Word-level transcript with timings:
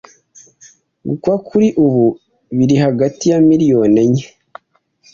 Gukwa 1.07 1.33
kuri 1.47 1.67
ubu 1.85 2.05
biri 2.57 2.75
hagati 2.85 3.25
ya 3.31 3.39
miliyoni 3.49 3.97
enye 4.05 4.25